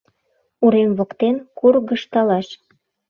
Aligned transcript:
Урем 0.65 0.91
воктен 0.97 1.35
кургыжталаш. 1.59 2.47